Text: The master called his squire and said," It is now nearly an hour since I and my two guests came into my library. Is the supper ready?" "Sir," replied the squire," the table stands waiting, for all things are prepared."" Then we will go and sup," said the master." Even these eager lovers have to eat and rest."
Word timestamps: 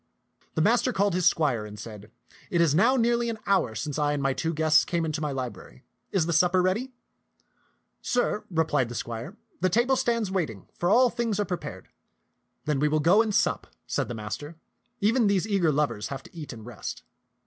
The 0.55 0.63
master 0.63 0.91
called 0.91 1.13
his 1.13 1.27
squire 1.27 1.63
and 1.63 1.77
said," 1.79 2.09
It 2.49 2.59
is 2.59 2.73
now 2.73 2.95
nearly 2.95 3.29
an 3.29 3.37
hour 3.45 3.75
since 3.75 3.99
I 3.99 4.13
and 4.13 4.23
my 4.23 4.33
two 4.33 4.51
guests 4.51 4.83
came 4.83 5.05
into 5.05 5.21
my 5.21 5.31
library. 5.31 5.83
Is 6.11 6.25
the 6.25 6.33
supper 6.33 6.59
ready?" 6.59 6.91
"Sir," 8.01 8.43
replied 8.49 8.89
the 8.89 8.95
squire," 8.95 9.37
the 9.61 9.69
table 9.69 9.95
stands 9.95 10.31
waiting, 10.31 10.67
for 10.73 10.89
all 10.89 11.11
things 11.11 11.39
are 11.39 11.45
prepared."" 11.45 11.87
Then 12.65 12.79
we 12.79 12.87
will 12.87 12.99
go 12.99 13.21
and 13.21 13.31
sup," 13.31 13.67
said 13.85 14.07
the 14.07 14.15
master." 14.15 14.55
Even 15.01 15.27
these 15.27 15.47
eager 15.47 15.71
lovers 15.71 16.07
have 16.07 16.23
to 16.23 16.35
eat 16.35 16.51
and 16.51 16.65
rest." 16.65 17.03